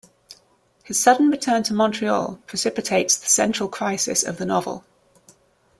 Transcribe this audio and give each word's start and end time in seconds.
His 0.83 0.99
sudden 0.99 1.29
return 1.29 1.61
to 1.61 1.75
Montreal 1.75 2.39
precipitates 2.47 3.17
the 3.17 3.29
central 3.29 3.69
crisis 3.69 4.23
of 4.23 4.37
the 4.39 4.45
novel. 4.47 4.83